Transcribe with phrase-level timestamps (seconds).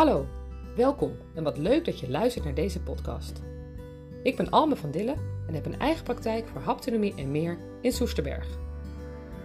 [0.00, 0.26] Hallo,
[0.76, 3.42] welkom en wat leuk dat je luistert naar deze podcast.
[4.22, 5.14] Ik ben Alme van Dille
[5.46, 8.46] en heb een eigen praktijk voor haptonomie en meer in Soesterberg.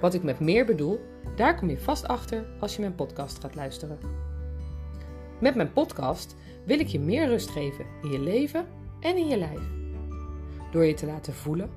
[0.01, 0.99] Wat ik met meer bedoel,
[1.35, 3.97] daar kom je vast achter als je mijn podcast gaat luisteren.
[5.39, 8.67] Met mijn podcast wil ik je meer rust geven in je leven
[8.99, 9.61] en in je lijf.
[10.71, 11.69] Door je te laten voelen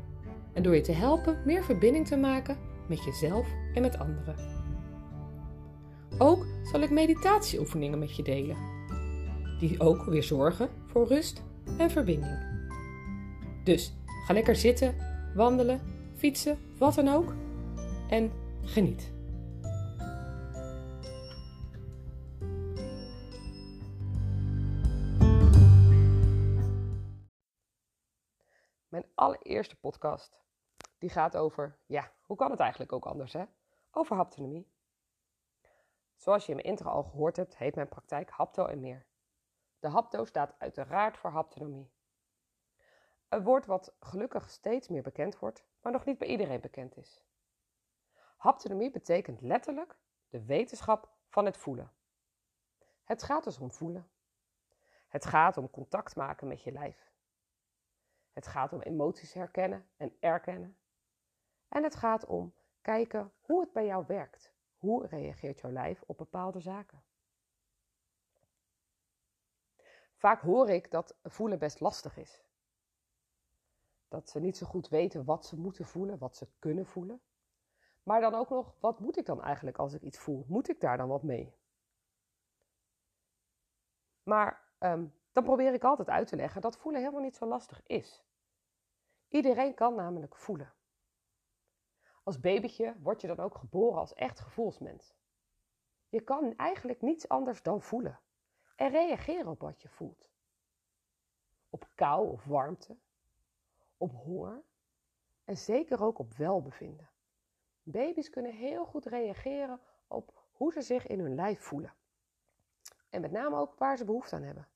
[0.52, 2.56] en door je te helpen meer verbinding te maken
[2.88, 4.57] met jezelf en met anderen.
[6.18, 8.56] Ook zal ik meditatieoefeningen met je delen,
[9.58, 11.42] die ook weer zorgen voor rust
[11.78, 12.46] en verbinding.
[13.64, 13.94] Dus
[14.26, 14.96] ga lekker zitten,
[15.34, 15.80] wandelen,
[16.16, 17.34] fietsen, wat dan ook
[18.08, 19.12] en geniet.
[28.88, 30.40] Mijn allereerste podcast,
[30.98, 33.44] die gaat over, ja, hoe kan het eigenlijk ook anders hè?
[33.90, 34.77] Over haptonomie.
[36.18, 39.06] Zoals je in mijn intro al gehoord hebt, heet mijn praktijk Hapto en meer.
[39.78, 41.90] De hapto staat uiteraard voor haptonomie.
[43.28, 47.22] Een woord wat gelukkig steeds meer bekend wordt, maar nog niet bij iedereen bekend is.
[48.36, 51.92] Haptonomie betekent letterlijk de wetenschap van het voelen.
[53.04, 54.10] Het gaat dus om voelen.
[55.08, 57.12] Het gaat om contact maken met je lijf.
[58.32, 60.78] Het gaat om emoties herkennen en erkennen.
[61.68, 64.56] En het gaat om kijken hoe het bij jou werkt.
[64.78, 67.02] Hoe reageert jouw lijf op bepaalde zaken?
[70.14, 72.42] Vaak hoor ik dat voelen best lastig is.
[74.08, 77.20] Dat ze niet zo goed weten wat ze moeten voelen, wat ze kunnen voelen.
[78.02, 80.44] Maar dan ook nog, wat moet ik dan eigenlijk als ik iets voel?
[80.48, 81.56] Moet ik daar dan wat mee?
[84.22, 87.86] Maar um, dan probeer ik altijd uit te leggen dat voelen helemaal niet zo lastig
[87.86, 88.24] is.
[89.28, 90.72] Iedereen kan namelijk voelen.
[92.28, 95.14] Als babytje word je dan ook geboren als echt gevoelsmens.
[96.08, 98.20] Je kan eigenlijk niets anders dan voelen
[98.76, 100.30] en reageren op wat je voelt.
[101.70, 102.96] Op kou of warmte,
[103.96, 104.62] op honger
[105.44, 107.10] en zeker ook op welbevinden.
[107.82, 111.94] Baby's kunnen heel goed reageren op hoe ze zich in hun lijf voelen.
[113.10, 114.68] En met name ook waar ze behoefte aan hebben.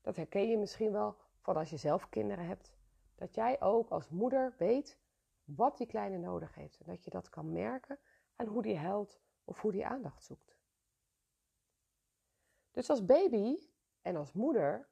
[0.00, 2.72] Dat herken je misschien wel van als je zelf kinderen hebt.
[3.14, 5.02] Dat jij ook als moeder weet
[5.44, 6.80] wat die kleine nodig heeft.
[6.80, 8.00] En dat je dat kan merken
[8.36, 10.56] aan hoe die huilt of hoe die aandacht zoekt.
[12.70, 13.68] Dus als baby
[14.02, 14.88] en als moeder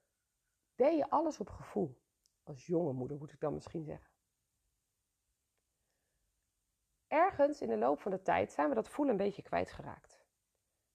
[0.74, 2.00] deed je alles op gevoel.
[2.42, 4.10] Als jonge moeder moet ik dan misschien zeggen.
[7.06, 10.24] Ergens in de loop van de tijd zijn we dat voelen een beetje kwijtgeraakt.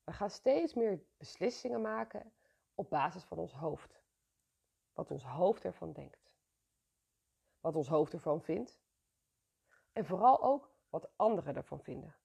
[0.03, 2.33] We gaan steeds meer beslissingen maken
[2.75, 4.03] op basis van ons hoofd.
[4.93, 6.31] Wat ons hoofd ervan denkt.
[7.59, 8.79] Wat ons hoofd ervan vindt
[9.97, 12.15] en vooral ook wat anderen ervan vinden.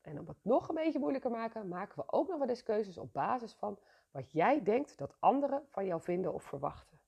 [0.00, 2.98] En om het nog een beetje moeilijker maken, maken we ook nog wel eens keuzes
[2.98, 3.78] op basis van
[4.10, 7.00] wat jij denkt dat anderen van jou vinden of verwachten.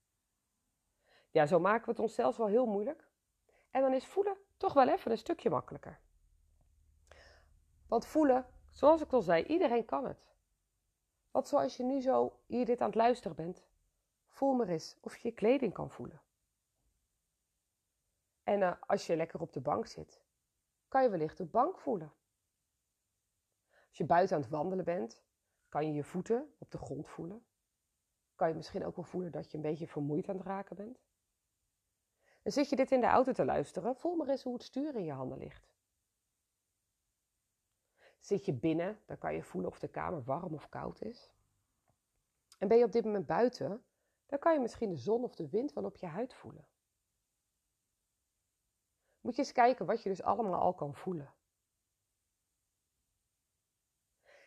[1.30, 3.08] Ja, zo maken we het ons zelfs wel heel moeilijk.
[3.70, 6.00] En dan is voelen toch wel even een stukje makkelijker.
[7.88, 10.34] Want voelen, zoals ik al zei, iedereen kan het.
[11.30, 13.64] Want zoals je nu zo hier dit aan het luisteren bent,
[14.28, 16.23] voel maar eens of je je kleding kan voelen.
[18.44, 20.22] En uh, als je lekker op de bank zit,
[20.88, 22.12] kan je wellicht de bank voelen.
[23.88, 25.22] Als je buiten aan het wandelen bent,
[25.68, 27.46] kan je je voeten op de grond voelen.
[28.34, 31.02] Kan je misschien ook wel voelen dat je een beetje vermoeid aan het raken bent.
[32.42, 34.94] En zit je dit in de auto te luisteren, voel maar eens hoe het stuur
[34.94, 35.68] in je handen ligt.
[38.18, 41.32] Zit je binnen, dan kan je voelen of de kamer warm of koud is.
[42.58, 43.84] En ben je op dit moment buiten,
[44.26, 46.66] dan kan je misschien de zon of de wind wel op je huid voelen.
[49.24, 51.34] Moet je eens kijken wat je dus allemaal al kan voelen.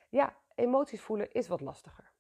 [0.10, 2.12] Ja, emoties voelen is wat lastiger.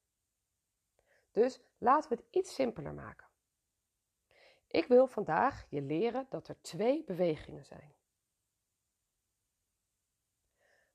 [1.31, 3.27] Dus laten we het iets simpeler maken.
[4.67, 7.95] Ik wil vandaag je leren dat er twee bewegingen zijn.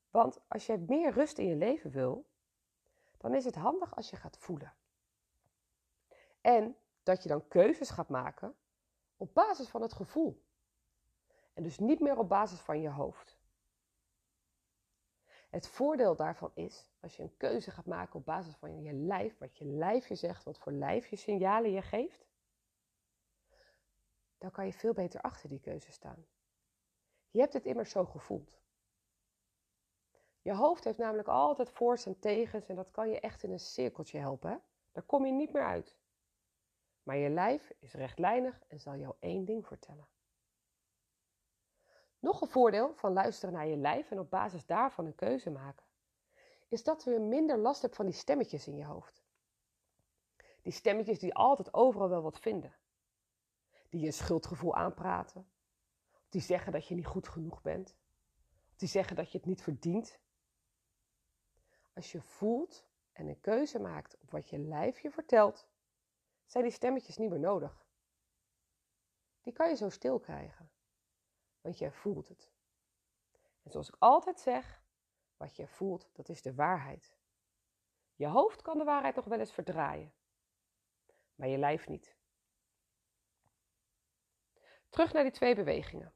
[0.09, 2.25] Want als je meer rust in je leven wil,
[3.17, 4.73] dan is het handig als je gaat voelen.
[6.41, 8.55] En dat je dan keuzes gaat maken
[9.17, 10.43] op basis van het gevoel.
[11.53, 13.37] En dus niet meer op basis van je hoofd.
[15.49, 19.37] Het voordeel daarvan is, als je een keuze gaat maken op basis van je lijf,
[19.37, 22.25] wat je lijf je zegt, wat voor lijf je signalen je geeft,
[24.37, 26.25] dan kan je veel beter achter die keuze staan.
[27.29, 28.61] Je hebt het immers zo gevoeld.
[30.41, 33.59] Je hoofd heeft namelijk altijd voor's en tegens en dat kan je echt in een
[33.59, 34.61] cirkeltje helpen.
[34.91, 35.97] Daar kom je niet meer uit.
[37.03, 40.07] Maar je lijf is rechtlijnig en zal jou één ding vertellen.
[42.23, 45.85] Nog een voordeel van luisteren naar je lijf en op basis daarvan een keuze maken,
[46.67, 49.23] is dat je minder last hebt van die stemmetjes in je hoofd.
[50.61, 52.75] Die stemmetjes die altijd overal wel wat vinden.
[53.89, 55.49] Die je schuldgevoel aanpraten.
[56.29, 57.95] Die zeggen dat je niet goed genoeg bent.
[58.75, 60.19] Die zeggen dat je het niet verdient.
[61.93, 65.67] Als je voelt en een keuze maakt op wat je lijf je vertelt,
[66.45, 67.85] zijn die stemmetjes niet meer nodig.
[69.41, 70.71] Die kan je zo stil krijgen,
[71.63, 72.51] want jij voelt het.
[73.63, 74.83] En zoals ik altijd zeg,
[75.37, 77.17] wat je voelt, dat is de waarheid.
[78.15, 80.13] Je hoofd kan de waarheid nog wel eens verdraaien,
[81.35, 82.15] maar je lijf niet.
[84.89, 86.13] Terug naar die twee bewegingen.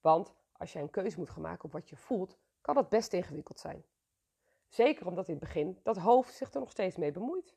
[0.00, 3.12] Want als je een keuze moet gaan maken op wat je voelt, kan dat best
[3.12, 3.84] ingewikkeld zijn.
[4.66, 7.56] Zeker omdat in het begin dat hoofd zich er nog steeds mee bemoeit.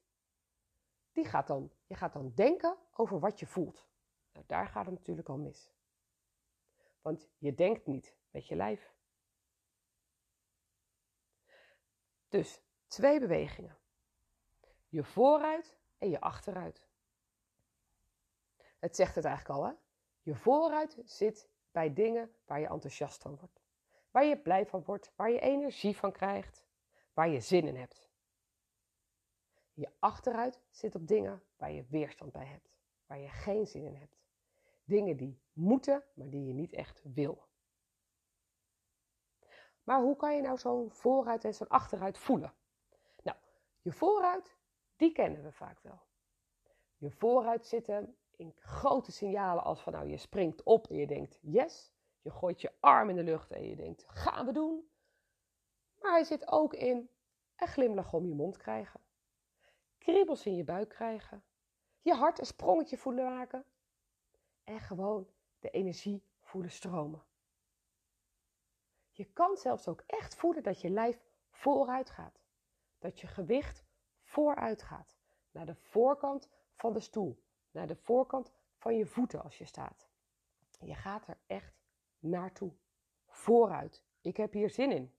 [1.12, 3.88] Die gaat dan, je gaat dan denken over wat je voelt.
[4.32, 5.75] Nou, daar gaat het natuurlijk al mis.
[7.06, 8.94] Want je denkt niet met je lijf.
[12.28, 13.78] Dus twee bewegingen.
[14.88, 16.88] Je vooruit en je achteruit.
[18.80, 19.74] Het zegt het eigenlijk al, hè?
[20.22, 23.62] Je vooruit zit bij dingen waar je enthousiast van wordt.
[24.12, 26.66] Waar je blij van wordt, waar je energie van krijgt,
[27.14, 28.10] waar je zin in hebt.
[29.74, 32.76] Je achteruit zit op dingen waar je weerstand bij hebt,
[33.06, 34.25] waar je geen zin in hebt.
[34.86, 37.48] Dingen die moeten, maar die je niet echt wil.
[39.84, 42.54] Maar hoe kan je nou zo'n vooruit en zo'n achteruit voelen?
[43.24, 43.38] Nou,
[43.82, 44.58] je vooruit,
[44.96, 46.02] die kennen we vaak wel.
[46.98, 51.40] Je vooruit zitten in grote signalen als van nou je springt op en je denkt
[51.42, 51.94] yes.
[52.22, 54.90] Je gooit je arm in de lucht en je denkt gaan we doen.
[56.00, 57.10] Maar hij zit ook in
[57.56, 59.00] een glimlach om je mond krijgen.
[59.98, 61.44] Kriebels in je buik krijgen.
[62.02, 63.66] Je hart een sprongetje voelen maken.
[64.66, 65.30] En gewoon
[65.60, 67.24] de energie voelen stromen.
[69.10, 72.44] Je kan zelfs ook echt voelen dat je lijf vooruit gaat.
[73.00, 73.84] Dat je gewicht
[74.22, 75.18] vooruit gaat.
[75.52, 77.44] Naar de voorkant van de stoel.
[77.72, 80.10] Naar de voorkant van je voeten als je staat.
[80.80, 81.76] Je gaat er echt
[82.20, 82.74] naartoe.
[83.26, 84.04] Vooruit.
[84.22, 85.16] Ik heb hier zin in.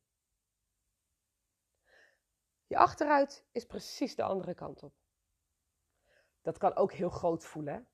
[2.67, 4.95] Je achteruit is precies de andere kant op.
[6.43, 7.89] Dat kan ook heel groot voelen.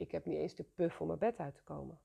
[0.00, 2.00] Ik heb niet eens de puff om mijn bed uit te komen.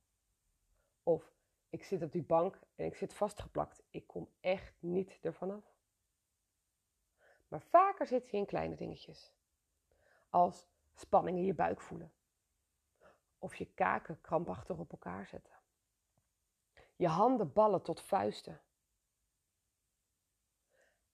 [1.03, 1.33] Of
[1.69, 3.83] ik zit op die bank en ik zit vastgeplakt.
[3.89, 5.75] Ik kom echt niet ervan af.
[7.47, 9.33] Maar vaker zit je in kleine dingetjes.
[10.29, 12.13] Als spanning in je buik voelen.
[13.39, 15.53] Of je kaken krampachtig op elkaar zetten.
[16.95, 18.61] Je handen ballen tot vuisten.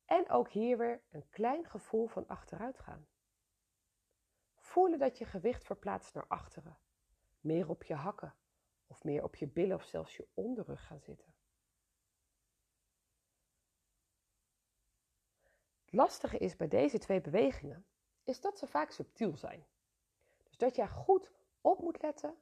[0.06, 3.08] En ook hier weer een klein gevoel van achteruit gaan.
[4.72, 6.78] Voelen dat je gewicht verplaatst naar achteren.
[7.40, 8.36] Meer op je hakken
[8.88, 11.34] of meer op je billen of zelfs je onderrug gaan zitten.
[15.84, 17.86] Het lastige is bij deze twee bewegingen
[18.24, 19.68] is dat ze vaak subtiel zijn.
[20.44, 21.32] Dus dat jij goed
[21.62, 22.38] op moet letten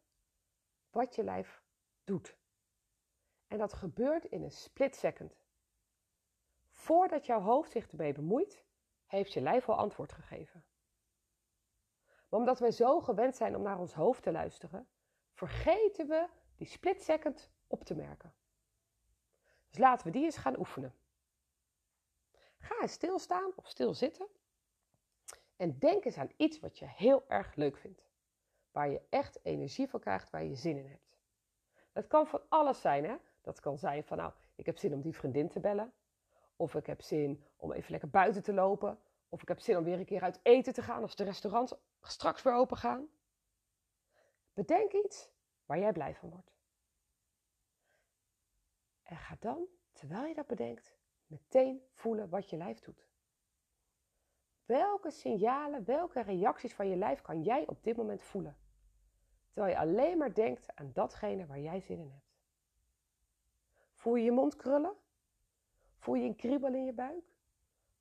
[0.90, 1.64] wat je lijf
[2.04, 2.38] doet.
[3.48, 5.38] En dat gebeurt in een split second.
[6.72, 8.64] Voordat jouw hoofd zich ermee bemoeit,
[9.06, 10.64] heeft je lijf al antwoord gegeven.
[12.30, 14.88] Maar omdat wij zo gewend zijn om naar ons hoofd te luisteren,
[15.34, 18.34] vergeten we die split second op te merken.
[19.70, 20.94] Dus laten we die eens gaan oefenen.
[22.60, 24.28] Ga eens stilstaan of stilzitten
[25.56, 28.08] en denk eens aan iets wat je heel erg leuk vindt.
[28.72, 31.18] Waar je echt energie van krijgt, waar je zin in hebt.
[31.92, 33.16] Dat kan van alles zijn, hè?
[33.42, 35.94] Dat kan zijn van, nou, ik heb zin om die vriendin te bellen.
[36.56, 39.00] Of ik heb zin om even lekker buiten te lopen.
[39.30, 41.74] Of ik heb zin om weer een keer uit eten te gaan als de restaurants
[42.02, 43.08] straks weer open gaan.
[44.54, 45.30] Bedenk iets
[45.66, 46.58] waar jij blij van wordt.
[49.04, 50.96] En ga dan, terwijl je dat bedenkt,
[51.28, 53.08] meteen voelen wat je lijf doet.
[54.66, 58.58] Welke signalen, welke reacties van je lijf kan jij op dit moment voelen?
[59.52, 62.30] Terwijl je alleen maar denkt aan datgene waar jij zin in hebt.
[63.94, 64.96] Voel je je mond krullen?
[65.98, 67.24] Voel je een kriebel in je buik?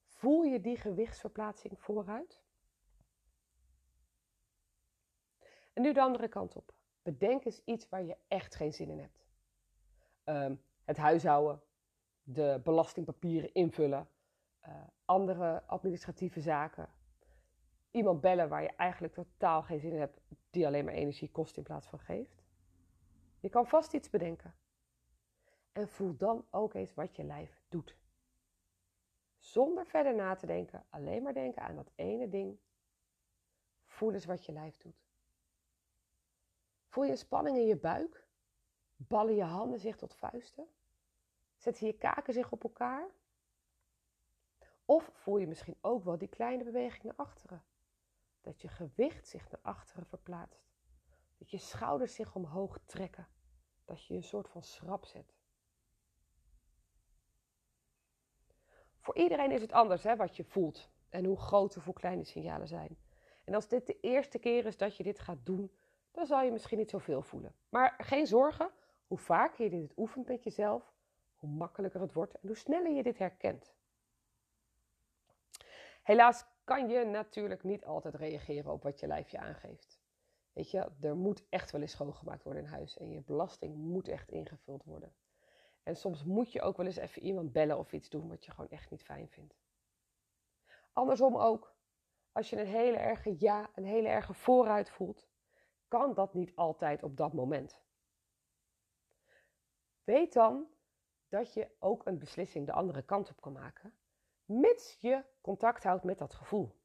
[0.04, 2.42] Voel je die gewichtsverplaatsing vooruit?
[5.72, 6.72] En nu de andere kant op.
[7.02, 9.26] Bedenk eens iets waar je echt geen zin in hebt.
[10.25, 11.62] Ehm, het huishouden,
[12.22, 14.08] de belastingpapieren invullen,
[14.66, 16.88] uh, andere administratieve zaken.
[17.90, 20.20] Iemand bellen waar je eigenlijk totaal geen zin in hebt,
[20.50, 22.42] die alleen maar energie kost in plaats van geeft.
[23.40, 24.54] Je kan vast iets bedenken.
[25.72, 27.96] En voel dan ook eens wat je lijf doet.
[29.38, 32.58] Zonder verder na te denken, alleen maar denken aan dat ene ding.
[33.84, 35.07] Voel eens wat je lijf doet.
[36.88, 38.26] Voel je spanning in je buik?
[38.97, 40.68] Ballen je handen zich tot vuisten?
[41.57, 43.11] Zetten je kaken zich op elkaar?
[44.85, 47.64] Of voel je misschien ook wel die kleine beweging naar achteren.
[48.40, 50.71] Dat je gewicht zich naar achteren verplaatst.
[51.38, 53.28] Dat je schouders zich omhoog trekken.
[53.85, 55.37] Dat je een soort van schrap zet.
[58.99, 62.18] Voor iedereen is het anders hè, wat je voelt en hoe groot of hoe klein
[62.18, 62.99] de signalen zijn.
[63.45, 65.73] En als dit de eerste keer is dat je dit gaat doen,
[66.18, 67.54] dan zal je misschien niet zoveel voelen.
[67.68, 68.70] Maar geen zorgen,
[69.06, 70.92] hoe vaker je dit oefent met jezelf,
[71.37, 73.75] hoe makkelijker het wordt en hoe sneller je dit herkent.
[76.02, 80.00] Helaas kan je natuurlijk niet altijd reageren op wat je lijf je aangeeft.
[80.52, 84.08] Weet je, er moet echt wel eens schoongemaakt worden in huis en je belasting moet
[84.08, 85.14] echt ingevuld worden.
[85.82, 88.50] En soms moet je ook wel eens even iemand bellen of iets doen wat je
[88.50, 89.54] gewoon echt niet fijn vindt.
[90.92, 91.75] Andersom ook,
[92.32, 95.27] als je een hele erge ja, een hele erge vooruit voelt,
[95.88, 97.83] kan dat niet altijd op dat moment.
[100.04, 100.66] Weet dan
[101.28, 103.95] dat je ook een beslissing de andere kant op kan maken,
[104.45, 106.76] mits je contact houdt met dat gevoel.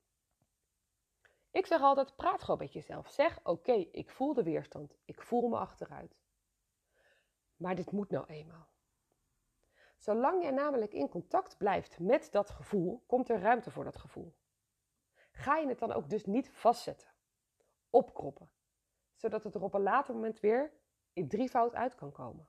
[1.52, 3.10] Ik zeg altijd: praat gewoon met jezelf.
[3.10, 6.16] Zeg: oké, ik voel de weerstand, ik voel me achteruit.
[7.56, 8.68] Maar dit moet nou eenmaal.
[9.98, 14.36] Zolang je namelijk in contact blijft met dat gevoel, komt er ruimte voor dat gevoel.
[15.32, 17.08] Ga je het dan ook dus niet vastzetten,
[17.90, 18.50] opkroppen,
[19.24, 20.72] zodat het er op een later moment weer
[21.14, 22.48] in drievoud uit kan komen.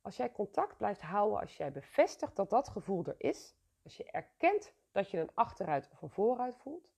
[0.00, 4.04] Als jij contact blijft houden, als jij bevestigt dat dat gevoel er is, als je
[4.04, 6.88] erkent dat je een achteruit of een vooruit voelt,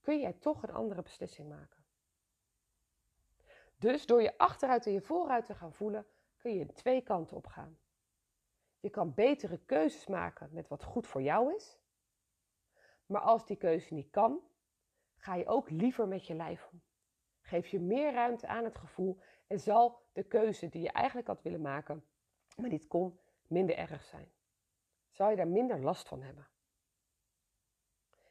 [0.00, 1.84] kun jij toch een andere beslissing maken.
[3.76, 7.46] Dus door je achteruit en je vooruit te gaan voelen, kun je twee kanten op
[7.46, 7.78] gaan.
[8.80, 11.78] Je kan betere keuzes maken met wat goed voor jou is.
[13.06, 14.40] Maar als die keuze niet kan,
[15.16, 16.82] ga je ook liever met je lijf om.
[17.52, 21.42] Geef je meer ruimte aan het gevoel en zal de keuze die je eigenlijk had
[21.42, 22.04] willen maken,
[22.56, 24.32] maar niet kon, minder erg zijn.
[25.10, 26.48] Zal je daar minder last van hebben.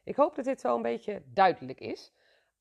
[0.04, 2.14] Ik hoop dat dit zo een beetje duidelijk is.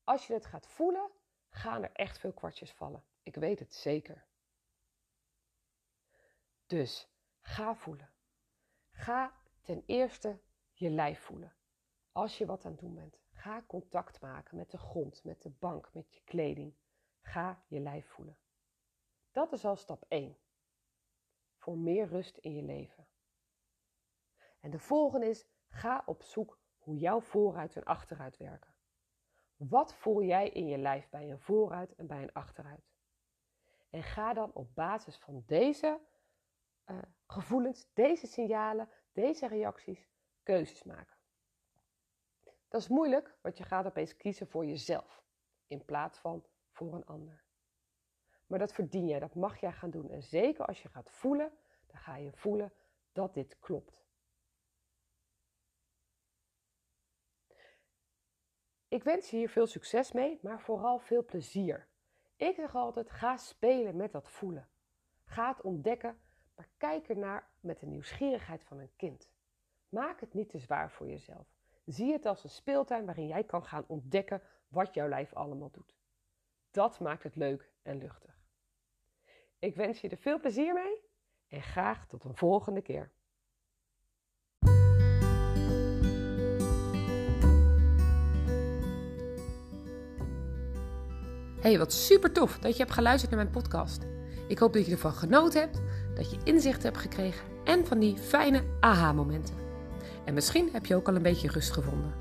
[0.03, 1.09] Als je het gaat voelen,
[1.49, 3.03] gaan er echt veel kwartjes vallen.
[3.23, 4.25] Ik weet het zeker.
[6.65, 7.09] Dus
[7.41, 8.09] Ga voelen.
[8.91, 10.39] Ga ten eerste
[10.73, 11.55] je lijf voelen.
[12.11, 15.49] Als je wat aan het doen bent, ga contact maken met de grond, met de
[15.49, 16.75] bank, met je kleding.
[17.21, 18.37] Ga je lijf voelen.
[19.31, 20.37] Dat is al stap 1.
[21.55, 23.07] Voor meer rust in je leven.
[24.59, 28.73] En de volgende is: ga op zoek hoe jouw vooruit en achteruit werken.
[29.55, 32.91] Wat voel jij in je lijf bij een vooruit en bij een achteruit?
[33.89, 35.99] En ga dan op basis van deze
[36.85, 40.09] uh, gevoelens, deze signalen, deze reacties
[40.43, 41.10] keuzes maken.
[42.71, 45.23] Dat is moeilijk, want je gaat opeens kiezen voor jezelf
[45.67, 47.43] in plaats van voor een ander.
[48.47, 50.09] Maar dat verdien jij, dat mag jij gaan doen.
[50.09, 51.51] En zeker als je gaat voelen,
[51.87, 52.73] dan ga je voelen
[53.11, 54.05] dat dit klopt.
[58.87, 61.87] Ik wens je hier veel succes mee, maar vooral veel plezier.
[62.35, 64.69] Ik zeg altijd: ga spelen met dat voelen.
[65.23, 66.19] Ga het ontdekken
[66.61, 69.29] maar kijk ernaar met de nieuwsgierigheid van een kind.
[69.89, 71.50] Maak het niet te zwaar voor jezelf.
[71.85, 75.95] Zie het als een speeltuin waarin jij kan gaan ontdekken wat jouw lijf allemaal doet.
[76.71, 78.39] Dat maakt het leuk en luchtig.
[79.59, 80.99] Ik wens je er veel plezier mee
[81.47, 83.11] en graag tot een volgende keer.
[91.61, 94.05] Hey, wat super tof dat je hebt geluisterd naar mijn podcast.
[94.47, 95.81] Ik hoop dat je ervan genoten hebt
[96.15, 99.70] dat je inzicht hebt gekregen en van die fijne aha-momenten.
[100.25, 102.13] En misschien heb je ook al een beetje rust gevonden.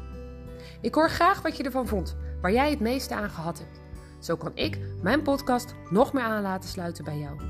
[0.80, 3.80] Ik hoor graag wat je ervan vond, waar jij het meeste aan gehad hebt.
[4.18, 7.40] Zo kan ik mijn podcast nog meer aan laten sluiten bij jou.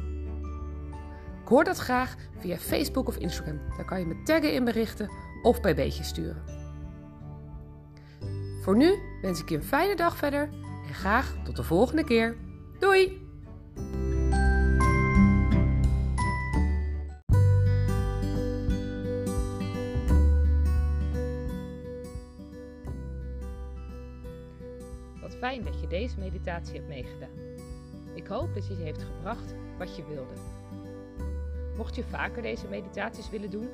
[1.42, 3.60] Ik hoor dat graag via Facebook of Instagram.
[3.76, 5.10] Daar kan je me taggen in berichten
[5.42, 6.42] of bij beetjes sturen.
[8.62, 10.48] Voor nu wens ik je een fijne dag verder
[10.88, 12.36] en graag tot de volgende keer.
[12.78, 13.28] Doei!
[25.40, 27.38] Fijn dat je deze meditatie hebt meegedaan.
[28.14, 30.34] Ik hoop dat je je heeft gebracht wat je wilde.
[31.76, 33.68] Mocht je vaker deze meditaties willen doen,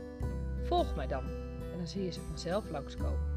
[0.62, 1.24] volg mij dan
[1.72, 3.34] en dan zie je ze vanzelf langskomen.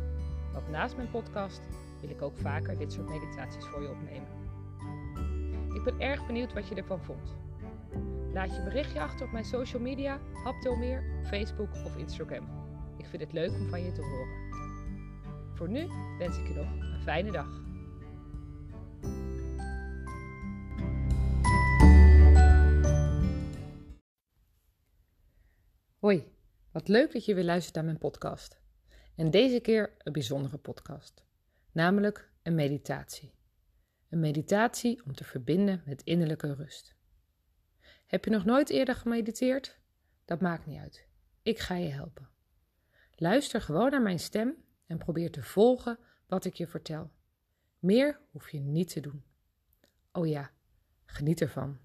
[0.53, 1.62] Want naast mijn podcast
[2.01, 4.27] wil ik ook vaker dit soort meditaties voor je opnemen.
[5.74, 7.36] Ik ben erg benieuwd wat je ervan vond.
[8.33, 12.48] Laat je berichtje achter op mijn social media, Haptomeer, Facebook of Instagram.
[12.98, 14.38] Ik vind het leuk om van je te horen.
[15.53, 17.67] Voor nu wens ik je nog een fijne dag.
[26.72, 28.60] Wat leuk dat je weer luistert naar mijn podcast.
[29.16, 31.24] En deze keer een bijzondere podcast,
[31.72, 33.34] namelijk een meditatie.
[34.10, 36.96] Een meditatie om te verbinden met innerlijke rust.
[38.06, 39.80] Heb je nog nooit eerder gemediteerd?
[40.26, 41.08] Dat maakt niet uit.
[41.42, 42.30] Ik ga je helpen.
[43.16, 47.12] Luister gewoon naar mijn stem en probeer te volgen wat ik je vertel.
[47.80, 49.24] Meer hoef je niet te doen.
[50.12, 50.52] Oh ja,
[51.06, 51.80] geniet ervan.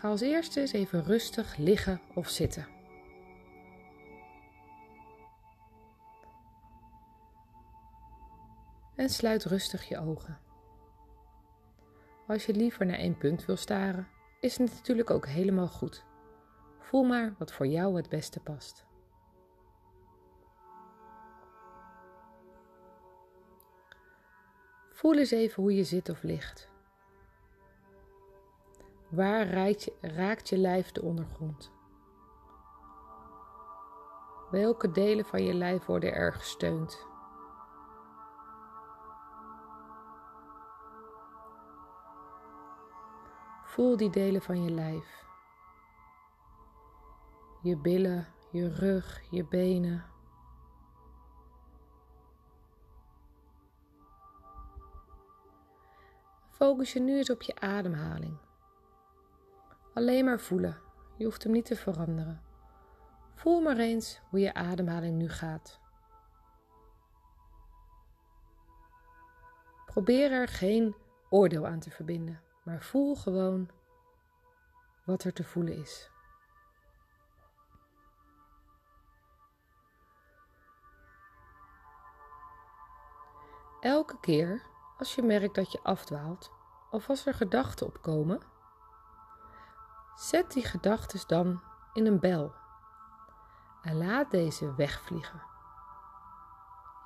[0.00, 2.66] Ga als eerste eens even rustig liggen of zitten.
[8.96, 10.38] En sluit rustig je ogen.
[12.26, 14.08] Als je liever naar één punt wil staren,
[14.40, 16.04] is het natuurlijk ook helemaal goed.
[16.78, 18.86] Voel maar wat voor jou het beste past.
[24.90, 26.70] Voel eens even hoe je zit of ligt.
[29.08, 29.46] Waar
[30.00, 31.72] raakt je, lijf de ondergrond?
[34.50, 37.06] Welke delen van je lijf worden er gesteund?
[43.64, 45.24] Voel die delen van je lijf.
[47.62, 50.04] Je billen, je rug, je benen.
[56.50, 58.47] Focus je nu eens op je ademhaling.
[59.98, 60.80] Alleen maar voelen.
[61.16, 62.42] Je hoeft hem niet te veranderen.
[63.34, 65.80] Voel maar eens hoe je ademhaling nu gaat.
[69.86, 70.96] Probeer er geen
[71.28, 73.70] oordeel aan te verbinden, maar voel gewoon
[75.04, 76.10] wat er te voelen is.
[83.80, 84.62] Elke keer
[84.98, 86.50] als je merkt dat je afdwaalt
[86.90, 88.56] of als er gedachten opkomen,
[90.18, 92.54] Zet die gedachten dan in een bel
[93.82, 95.42] en laat deze wegvliegen.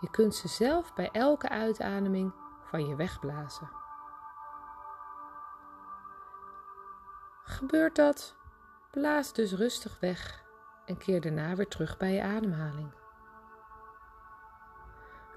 [0.00, 2.32] Je kunt ze zelf bij elke uitademing
[2.64, 3.70] van je wegblazen.
[7.44, 8.36] Gebeurt dat?
[8.90, 10.44] Blaas dus rustig weg
[10.84, 12.94] en keer daarna weer terug bij je ademhaling.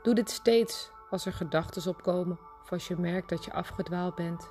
[0.01, 4.49] Doe dit steeds als er gedachten opkomen of als je merkt dat je afgedwaald bent.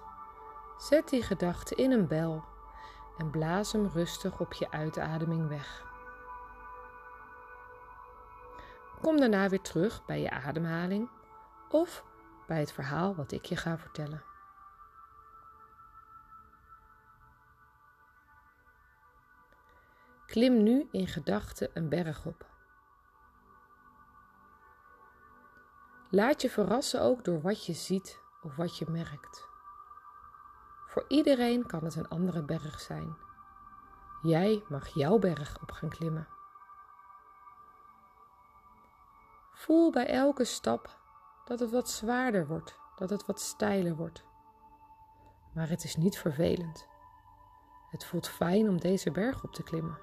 [0.76, 2.52] Zet die gedachten in een bel
[3.16, 5.84] en blaas hem rustig op je uitademing weg.
[9.00, 11.10] Kom daarna weer terug bij je ademhaling
[11.68, 12.04] of
[12.46, 14.22] bij het verhaal wat ik je ga vertellen.
[20.26, 22.46] Klim nu in gedachten een berg op.
[26.10, 29.53] Laat je verrassen ook door wat je ziet of wat je merkt.
[30.94, 33.16] Voor iedereen kan het een andere berg zijn.
[34.22, 36.28] Jij mag jouw berg op gaan klimmen.
[39.52, 40.98] Voel bij elke stap
[41.44, 44.24] dat het wat zwaarder wordt, dat het wat steiler wordt.
[45.54, 46.86] Maar het is niet vervelend.
[47.90, 49.98] Het voelt fijn om deze berg op te klimmen.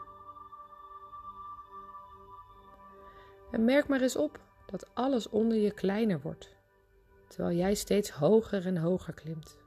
[3.51, 6.55] En merk maar eens op dat alles onder je kleiner wordt,
[7.27, 9.60] terwijl jij steeds hoger en hoger klimt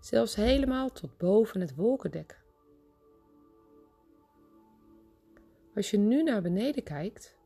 [0.00, 2.40] zelfs helemaal tot boven het wolkendek.
[5.74, 7.38] Als je nu naar beneden kijkt,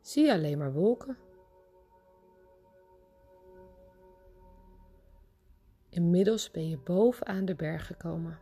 [0.00, 1.16] zie je alleen maar wolken.
[5.88, 8.38] Inmiddels ben je bovenaan de berg gekomen.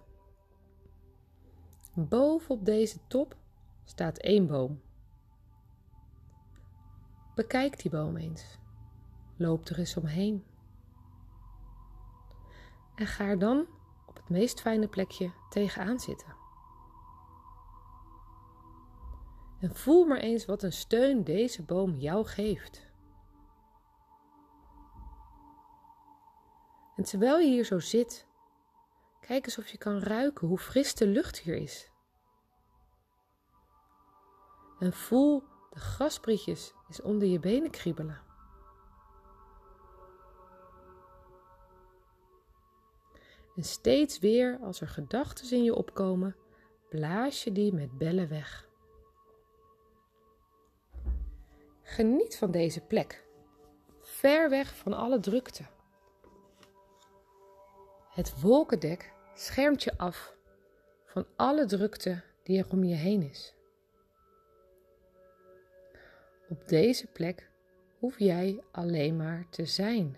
[1.95, 3.37] Boven op deze top
[3.85, 4.81] staat één boom.
[7.35, 8.59] Bekijk die boom eens.
[9.37, 10.45] Loop er eens omheen.
[12.95, 13.67] En ga er dan
[14.07, 16.37] op het meest fijne plekje tegenaan zitten.
[19.61, 22.93] En voel maar eens wat een steun deze boom jou geeft.
[26.97, 28.27] En terwijl je hier zo zit,
[29.21, 31.91] kijk eens of je kan ruiken hoe fris de lucht hier is.
[34.79, 38.34] En voel de grasprietjes eens onder je benen kriebelen.
[43.57, 46.37] En steeds weer als er gedachten in je opkomen,
[46.89, 48.69] blaas je die met bellen weg.
[51.83, 53.25] Geniet van deze plek,
[54.01, 55.67] ver weg van alle drukte.
[58.09, 60.37] Het wolkendek schermt je af
[61.05, 63.55] van alle drukte die er om je heen is.
[66.49, 67.51] Op deze plek
[67.99, 70.17] hoef jij alleen maar te zijn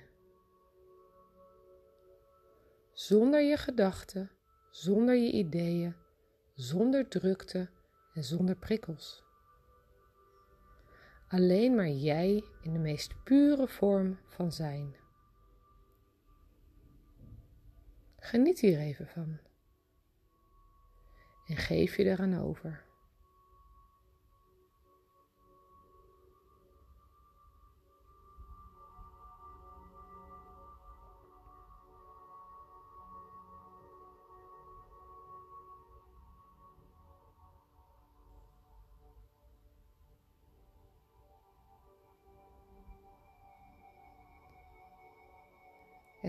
[2.97, 4.31] Zonder je gedachten,
[4.71, 5.95] zonder je ideeën,
[6.55, 7.71] zonder drukte
[8.15, 9.25] en zonder prikkels.
[11.29, 14.97] Alleen maar jij in de meest pure vorm van zijn.
[18.19, 19.39] Geniet hier even van.
[21.47, 22.86] En geef je eraan over.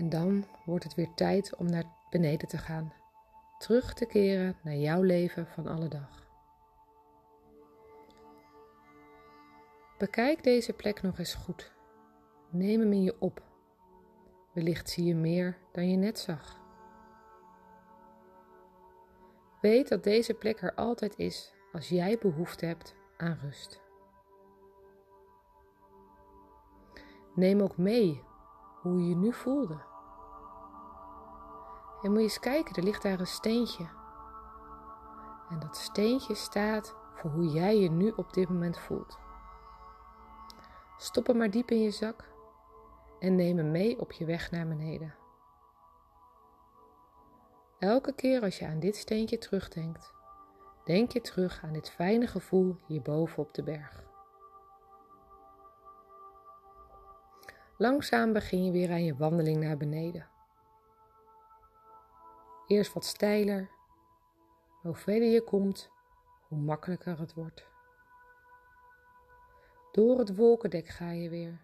[0.08, 2.92] Dan wordt het weer tijd om naar beneden te gaan.
[3.58, 6.26] Terug te keren naar jouw leven van alle dag.
[9.98, 11.72] Bekijk deze plek nog eens goed.
[12.50, 13.42] Neem hem in je op.
[14.52, 16.60] Wellicht zie je meer dan je net zag.
[19.60, 23.80] Weet dat deze plek er altijd is als jij behoefte hebt aan rust.
[27.34, 28.22] Neem ook mee
[28.82, 29.87] hoe je je nu voelde.
[32.02, 33.88] En moet je eens kijken, er ligt daar een steentje.
[35.50, 39.18] En dat steentje staat voor hoe jij je nu op dit moment voelt.
[40.96, 42.24] Stop hem maar diep in je zak
[43.18, 45.14] en neem hem mee op je weg naar beneden.
[47.78, 50.12] Elke keer als je aan dit steentje terugdenkt,
[50.84, 54.06] denk je terug aan dit fijne gevoel hierboven op de berg.
[57.76, 60.26] Langzaam begin je weer aan je wandeling naar beneden.
[62.68, 63.70] Eerst wat steiler.
[64.82, 65.90] Hoe verder je komt,
[66.48, 67.66] hoe makkelijker het wordt.
[69.92, 71.60] Door het wolkendek ga je weer.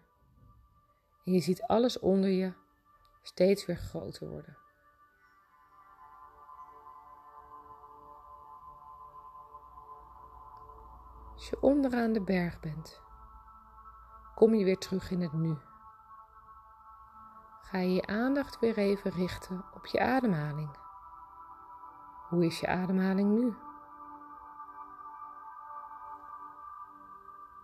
[1.23, 2.53] En je ziet alles onder je
[3.21, 4.57] steeds weer groter worden.
[11.33, 13.01] Als je onderaan de berg bent,
[14.35, 15.57] kom je weer terug in het nu.
[17.61, 20.83] Ga je je aandacht weer even richten op je ademhaling.
[22.29, 23.53] Hoe is je ademhaling nu?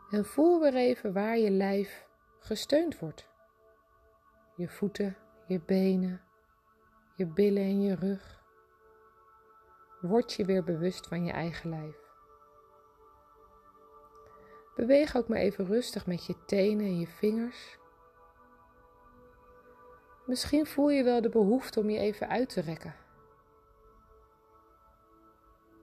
[0.10, 2.08] En voel weer even waar je lijf
[2.40, 3.30] gesteund wordt.
[4.56, 6.22] Je voeten, je benen,
[7.16, 8.44] je billen en je rug.
[10.02, 11.96] Word je weer bewust van je eigen lijf.
[14.76, 17.78] Beweeg ook maar even rustig met je tenen en je vingers.
[20.26, 23.01] Misschien voel je wel de behoefte om je even uit te rekken.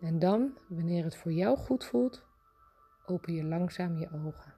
[0.00, 2.26] En dan, wanneer het voor jou goed voelt,
[3.06, 4.57] open je langzaam je ogen.